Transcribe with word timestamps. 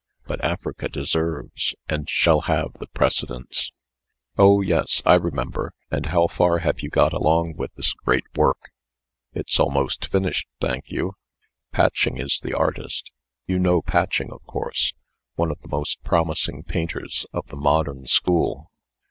But 0.25 0.43
Africa 0.43 0.89
deserves, 0.89 1.75
and 1.87 2.09
shall 2.09 2.41
have 2.47 2.73
the 2.79 2.87
precedence." 2.87 3.71
"Oh! 4.35 4.61
yes 4.61 5.03
I 5.05 5.13
remember. 5.13 5.75
And 5.91 6.07
how 6.07 6.25
far 6.25 6.57
have 6.57 6.79
you 6.79 6.89
got 6.89 7.13
along 7.13 7.53
with 7.55 7.75
this 7.75 7.93
great 7.93 8.23
work?" 8.35 8.71
"It's 9.33 9.59
almost 9.59 10.07
finished, 10.07 10.47
thank 10.59 10.89
you. 10.89 11.13
Patching 11.71 12.17
is 12.17 12.39
the 12.41 12.55
artist. 12.55 13.11
You 13.45 13.59
know 13.59 13.83
Patching, 13.83 14.31
of 14.31 14.43
course 14.47 14.91
one 15.35 15.51
of 15.51 15.61
the 15.61 15.69
most 15.69 16.01
promising 16.03 16.63
painters 16.63 17.27
of 17.31 17.45
the 17.49 17.55
modern 17.55 18.07
school. 18.07 18.71